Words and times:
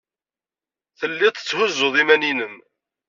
Telliḍ 0.99 1.31
tetthuzzuḍ 1.35 1.95
iman-nnem. 2.01 2.55